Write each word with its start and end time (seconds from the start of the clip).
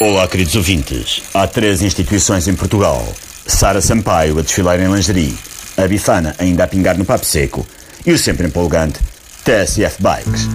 Olá, 0.00 0.26
queridos 0.26 0.56
ouvintes. 0.56 1.22
Há 1.32 1.46
três 1.46 1.80
instituições 1.80 2.48
em 2.48 2.54
Portugal. 2.54 3.06
Sara 3.46 3.80
Sampaio 3.80 4.38
a 4.38 4.42
desfilar 4.42 4.80
em 4.80 4.92
lingerie, 4.92 5.38
a 5.76 5.86
Bifana 5.86 6.34
ainda 6.38 6.64
a 6.64 6.66
pingar 6.66 6.98
no 6.98 7.04
papo 7.04 7.24
seco 7.24 7.64
e 8.04 8.12
o 8.12 8.18
sempre 8.18 8.46
empolgante 8.46 8.98
TSF 9.44 10.02
Bikes. 10.02 10.48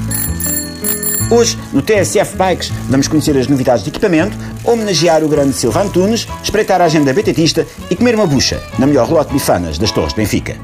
Hoje, 1.31 1.57
no 1.71 1.81
TSF 1.81 2.35
Bikes, 2.35 2.69
vamos 2.89 3.07
conhecer 3.07 3.37
as 3.37 3.47
novidades 3.47 3.83
de 3.83 3.91
equipamento, 3.91 4.37
homenagear 4.63 5.23
o 5.23 5.29
grande 5.29 5.53
Silva 5.53 5.83
Antunes, 5.83 6.27
espreitar 6.43 6.81
a 6.81 6.85
agenda 6.85 7.13
betetista 7.13 7.65
e 7.89 7.95
comer 7.95 8.15
uma 8.15 8.27
bucha 8.27 8.61
na 8.77 8.87
melhor 8.87 9.07
relote 9.07 9.29
de 9.29 9.35
bifanas 9.35 9.77
das 9.77 9.91
Torres 9.91 10.13
de 10.13 10.17
Benfica. 10.17 10.57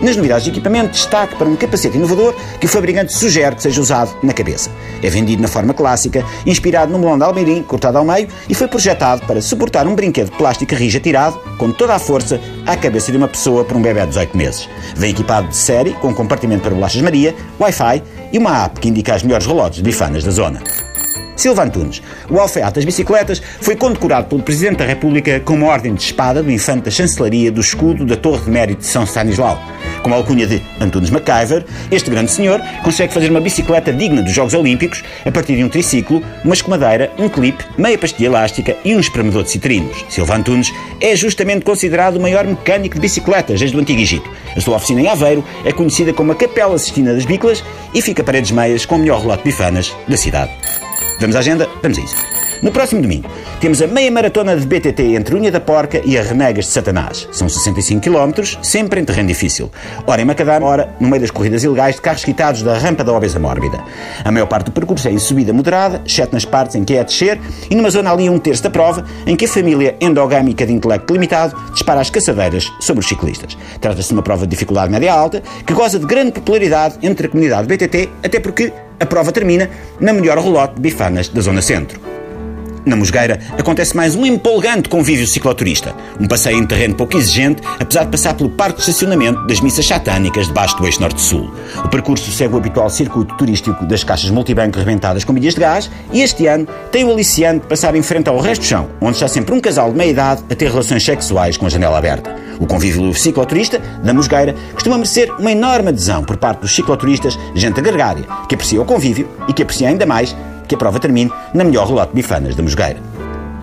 Nas 0.00 0.14
novidades 0.14 0.44
de 0.44 0.50
equipamento, 0.50 0.92
destaque 0.92 1.34
para 1.34 1.48
um 1.48 1.56
capacete 1.56 1.96
inovador 1.96 2.32
que 2.60 2.66
o 2.66 2.68
fabricante 2.68 3.12
sugere 3.12 3.56
que 3.56 3.62
seja 3.62 3.80
usado 3.80 4.16
na 4.22 4.32
cabeça. 4.32 4.70
É 5.02 5.10
vendido 5.10 5.42
na 5.42 5.48
forma 5.48 5.74
clássica, 5.74 6.24
inspirado 6.46 6.92
no 6.92 6.98
melão 7.00 7.18
de 7.18 7.24
Almeirim, 7.24 7.62
cortado 7.64 7.98
ao 7.98 8.04
meio, 8.04 8.28
e 8.48 8.54
foi 8.54 8.68
projetado 8.68 9.26
para 9.26 9.42
suportar 9.42 9.88
um 9.88 9.96
brinquedo 9.96 10.30
de 10.30 10.36
plástico 10.36 10.72
rija 10.74 11.00
tirado, 11.00 11.38
com 11.58 11.72
toda 11.72 11.96
a 11.96 11.98
força, 11.98 12.40
à 12.64 12.76
cabeça 12.76 13.10
de 13.10 13.18
uma 13.18 13.26
pessoa 13.26 13.64
por 13.64 13.76
um 13.76 13.82
bebê 13.82 14.02
de 14.02 14.08
18 14.08 14.36
meses. 14.36 14.68
Vem 14.94 15.10
equipado 15.10 15.48
de 15.48 15.56
série, 15.56 15.92
com 15.94 16.08
um 16.08 16.14
compartimento 16.14 16.62
para 16.62 16.74
bolachas 16.74 17.02
Maria, 17.02 17.34
Wi-Fi 17.60 18.02
e 18.32 18.38
uma 18.38 18.64
app 18.64 18.78
que 18.78 18.88
indica 18.88 19.14
as 19.14 19.24
melhores 19.24 19.46
relógios 19.46 19.76
de 19.76 19.82
bifanas 19.82 20.22
da 20.22 20.30
zona. 20.30 20.87
Silva 21.38 21.62
Antunes, 21.62 22.02
o 22.28 22.40
alfaiate 22.40 22.74
das 22.74 22.84
bicicletas, 22.84 23.40
foi 23.60 23.76
condecorado 23.76 24.26
pelo 24.26 24.42
Presidente 24.42 24.78
da 24.78 24.84
República 24.84 25.38
com 25.38 25.54
uma 25.54 25.68
ordem 25.68 25.94
de 25.94 26.02
espada 26.02 26.42
do 26.42 26.50
Infante 26.50 26.86
da 26.86 26.90
Chancelaria 26.90 27.52
do 27.52 27.60
escudo 27.60 28.04
da 28.04 28.16
Torre 28.16 28.42
de 28.42 28.50
Mérito 28.50 28.80
de 28.80 28.86
São 28.86 29.04
Stanislau. 29.04 29.56
Com 30.02 30.12
a 30.12 30.16
alcunha 30.16 30.48
de 30.48 30.60
Antunes 30.80 31.10
MacGyver, 31.10 31.64
este 31.92 32.10
grande 32.10 32.32
senhor 32.32 32.60
consegue 32.82 33.14
fazer 33.14 33.30
uma 33.30 33.40
bicicleta 33.40 33.92
digna 33.92 34.20
dos 34.20 34.32
Jogos 34.32 34.52
Olímpicos 34.52 35.04
a 35.24 35.30
partir 35.30 35.54
de 35.54 35.62
um 35.62 35.68
triciclo, 35.68 36.20
uma 36.44 36.54
escumadeira, 36.54 37.12
um 37.16 37.28
clipe, 37.28 37.64
meia 37.78 37.96
pastilha 37.96 38.26
elástica 38.26 38.76
e 38.84 38.96
um 38.96 39.00
espremedor 39.00 39.44
de 39.44 39.50
citrinos. 39.50 40.04
Silva 40.08 40.34
Antunes 40.34 40.72
é 41.00 41.14
justamente 41.14 41.64
considerado 41.64 42.16
o 42.16 42.20
maior 42.20 42.44
mecânico 42.44 42.96
de 42.96 43.00
bicicletas 43.00 43.60
desde 43.60 43.76
o 43.76 43.80
Antigo 43.80 44.00
Egito. 44.00 44.28
A 44.56 44.60
sua 44.60 44.74
oficina 44.74 45.02
em 45.02 45.06
Aveiro 45.06 45.44
é 45.64 45.70
conhecida 45.70 46.12
como 46.12 46.32
a 46.32 46.34
Capela 46.34 46.78
Sistina 46.78 47.14
das 47.14 47.24
Biclas 47.24 47.62
e 47.94 48.02
fica 48.02 48.24
paredes 48.24 48.50
meias 48.50 48.84
com 48.84 48.96
o 48.96 48.98
melhor 48.98 49.20
relato 49.20 49.44
de 49.44 49.50
bifanas 49.50 49.94
da 50.08 50.16
cidade. 50.16 50.50
Vamos 51.20 51.34
à 51.34 51.40
agenda? 51.40 51.68
Vamos 51.82 51.98
a 51.98 52.00
isso. 52.00 52.37
No 52.60 52.72
próximo 52.72 53.00
domingo, 53.00 53.30
temos 53.60 53.80
a 53.80 53.86
meia 53.86 54.10
maratona 54.10 54.56
de 54.56 54.66
BTT 54.66 55.14
entre 55.14 55.36
Unha 55.36 55.50
da 55.50 55.60
Porca 55.60 56.02
e 56.04 56.18
a 56.18 56.22
Renegas 56.22 56.64
de 56.64 56.72
Satanás. 56.72 57.28
São 57.30 57.48
65 57.48 58.00
km, 58.00 58.58
sempre 58.62 59.00
em 59.00 59.04
terreno 59.04 59.28
difícil. 59.28 59.70
Hora 60.04 60.20
em 60.20 60.24
Macadam, 60.24 60.64
hora 60.64 60.92
no 60.98 61.08
meio 61.08 61.20
das 61.20 61.30
corridas 61.30 61.62
ilegais 61.62 61.94
de 61.94 62.02
carros 62.02 62.24
quitados 62.24 62.62
da 62.62 62.76
rampa 62.76 63.04
da 63.04 63.12
obesa 63.12 63.38
mórbida. 63.38 63.78
A 64.24 64.32
maior 64.32 64.46
parte 64.46 64.66
do 64.66 64.72
percurso 64.72 65.06
é 65.06 65.12
em 65.12 65.18
subida 65.18 65.52
moderada, 65.52 66.02
exceto 66.04 66.34
nas 66.34 66.44
partes 66.44 66.74
em 66.74 66.84
que 66.84 66.94
é 66.94 67.00
a 67.00 67.04
descer, 67.04 67.40
e 67.70 67.76
numa 67.76 67.90
zona 67.90 68.10
ali 68.10 68.28
um 68.28 68.40
terço 68.40 68.64
da 68.64 68.70
prova, 68.70 69.04
em 69.24 69.36
que 69.36 69.44
a 69.44 69.48
família 69.48 69.96
endogâmica 70.00 70.66
de 70.66 70.72
intelecto 70.72 71.12
limitado 71.12 71.54
dispara 71.72 72.00
as 72.00 72.10
caçadeiras 72.10 72.72
sobre 72.80 73.00
os 73.00 73.08
ciclistas. 73.08 73.56
Trata-se 73.80 74.08
de 74.08 74.14
uma 74.14 74.22
prova 74.22 74.46
de 74.46 74.50
dificuldade 74.50 74.90
média-alta, 74.90 75.44
que 75.64 75.72
goza 75.72 75.98
de 75.98 76.06
grande 76.06 76.32
popularidade 76.32 76.98
entre 77.02 77.28
a 77.28 77.30
comunidade 77.30 77.68
BTT, 77.68 78.08
até 78.24 78.40
porque 78.40 78.72
a 78.98 79.06
prova 79.06 79.30
termina 79.30 79.70
na 80.00 80.12
melhor 80.12 80.38
relote 80.38 80.74
de 80.74 80.80
bifanas 80.80 81.28
da 81.28 81.40
Zona 81.40 81.62
Centro. 81.62 82.07
Na 82.84 82.96
Mosgueira 82.96 83.38
acontece 83.58 83.96
mais 83.96 84.14
um 84.14 84.24
empolgante 84.24 84.88
convívio 84.88 85.26
cicloturista. 85.26 85.94
Um 86.20 86.26
passeio 86.26 86.58
em 86.58 86.66
terreno 86.66 86.94
pouco 86.94 87.16
exigente, 87.16 87.62
apesar 87.78 88.04
de 88.04 88.10
passar 88.10 88.34
pelo 88.34 88.50
parque 88.50 88.76
de 88.76 88.80
estacionamento 88.80 89.46
das 89.46 89.60
missas 89.60 89.86
satânicas 89.86 90.46
debaixo 90.46 90.76
do 90.76 90.86
eixo 90.86 91.00
norte-sul. 91.00 91.52
O 91.84 91.88
percurso 91.88 92.30
segue 92.30 92.54
o 92.54 92.58
habitual 92.58 92.88
circuito 92.90 93.36
turístico 93.36 93.86
das 93.86 94.04
caixas 94.04 94.30
multibanco 94.30 94.78
rebentadas 94.78 95.24
com 95.24 95.32
milhas 95.32 95.54
de 95.54 95.60
gás 95.60 95.90
e 96.12 96.22
este 96.22 96.46
ano 96.46 96.66
tem 96.90 97.04
o 97.04 97.12
aliciante 97.12 97.62
de 97.62 97.66
passar 97.66 97.94
em 97.94 98.02
frente 98.02 98.28
ao 98.28 98.38
resto 98.38 98.62
do 98.62 98.66
chão, 98.66 98.88
onde 99.00 99.14
está 99.14 99.28
sempre 99.28 99.54
um 99.54 99.60
casal 99.60 99.90
de 99.90 99.96
meia 99.96 100.10
idade 100.10 100.44
a 100.50 100.54
ter 100.54 100.70
relações 100.70 101.04
sexuais 101.04 101.56
com 101.56 101.66
a 101.66 101.68
janela 101.68 101.98
aberta. 101.98 102.34
O 102.60 102.66
convívio 102.66 103.14
cicloturista 103.14 103.78
da 104.02 104.12
Mosgueira 104.12 104.54
costuma 104.72 104.96
merecer 104.96 105.32
uma 105.38 105.52
enorme 105.52 105.90
adesão 105.90 106.24
por 106.24 106.36
parte 106.36 106.60
dos 106.60 106.74
cicloturistas, 106.74 107.38
gente 107.54 107.80
gregária, 107.80 108.24
que 108.48 108.54
aprecia 108.54 108.80
o 108.80 108.84
convívio 108.84 109.28
e 109.48 109.52
que 109.52 109.62
aprecia 109.62 109.88
ainda 109.88 110.04
mais 110.04 110.34
que 110.68 110.74
a 110.74 110.78
prova 110.78 111.00
termine 111.00 111.32
na 111.54 111.64
melhor 111.64 111.88
relote 111.88 112.10
de 112.10 112.16
bifanas 112.16 112.54
da 112.54 112.62
Mosgueira. 112.62 113.00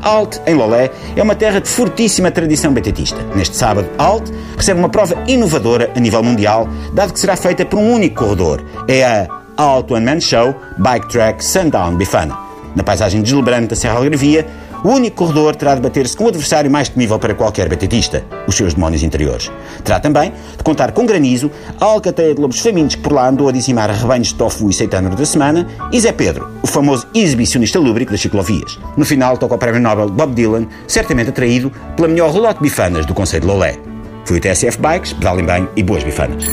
Alt, 0.02 0.40
em 0.46 0.54
Lolé, 0.54 0.92
é 1.16 1.24
uma 1.24 1.34
terra 1.34 1.60
de 1.60 1.68
fortíssima 1.68 2.30
tradição 2.30 2.72
betetista. 2.72 3.18
Neste 3.36 3.56
sábado, 3.56 3.90
Alt 3.98 4.30
recebe 4.56 4.80
uma 4.80 4.90
prova 4.90 5.16
inovadora 5.28 5.90
a 5.96 6.00
nível 6.00 6.22
mundial, 6.22 6.70
dado 6.94 7.14
que 7.14 7.20
será 7.20 7.36
feita 7.36 7.66
por 7.66 7.80
um 7.80 7.94
único 7.94 8.24
corredor. 8.24 8.64
É 8.88 9.04
a 9.04 9.28
Alt 9.58 9.90
One 9.92 10.06
Man 10.06 10.20
Show 10.20 10.54
Bike 10.78 11.08
Track 11.10 11.44
Sundown 11.44 11.96
Bifana. 11.96 12.38
Na 12.76 12.84
paisagem 12.84 13.22
deslumbante 13.22 13.68
da 13.68 13.76
Serra 13.76 13.96
Algarvia, 13.96 14.46
o 14.86 14.90
único 14.90 15.18
corredor 15.18 15.56
terá 15.56 15.74
de 15.74 15.82
bater-se 15.82 16.16
com 16.16 16.26
o 16.26 16.28
adversário 16.28 16.70
mais 16.70 16.88
temível 16.88 17.18
para 17.18 17.34
qualquer 17.34 17.68
betetista, 17.68 18.24
os 18.48 18.56
seus 18.56 18.76
demónios 18.76 19.02
interiores. 19.02 19.52
Terá 19.84 20.00
também 20.00 20.32
de 20.56 20.64
contar 20.64 20.92
com 20.92 21.08
granizo, 21.08 21.50
a 21.82 21.86
alcateia 21.86 22.36
de 22.36 22.40
lobos 22.40 22.60
famintos 22.60 22.94
que 22.94 23.02
por 23.02 23.12
lá 23.12 23.28
andou 23.28 23.50
a 23.50 23.52
dizimar 23.52 23.90
rebanhos 23.90 24.28
de 24.28 24.36
tofu 24.36 24.70
e 24.70 24.74
seitânero 24.74 25.16
da 25.16 25.26
semana, 25.26 25.68
e 25.92 26.00
Zé 26.00 26.12
Pedro, 26.12 26.52
o 26.62 26.68
famoso 26.68 27.08
exibicionista 27.16 27.80
lúbrico 27.80 28.12
das 28.12 28.22
ciclovias. 28.22 28.78
No 28.96 29.04
final 29.04 29.40
toca 29.40 29.56
o 29.56 29.58
prémio 29.58 29.82
Nobel 29.82 30.08
Bob 30.08 30.36
Dylan, 30.36 30.68
certamente 30.88 31.32
atraído 31.32 31.72
pela 31.96 32.08
melhor 32.08 32.32
relote 32.32 32.60
de 32.60 32.64
bifanas 32.66 33.08
do 33.08 33.16
Conselho 33.16 33.42
de 33.42 33.48
Lolé. 33.48 33.80
Fui 34.26 34.38
o 34.38 34.40
TSF 34.40 34.78
Bikes, 34.80 35.14
pedalem 35.14 35.46
bem 35.48 35.68
e 35.76 35.82
boas 35.82 36.04
bifanas. 36.04 36.46